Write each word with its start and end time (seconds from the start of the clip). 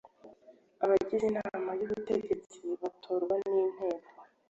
Abagize 0.83 1.23
Inama 1.31 1.71
y 1.79 1.83
ubutegetsi 1.85 2.59
batorwa 2.81 3.35
n 3.41 3.45
Inteko 3.63 4.09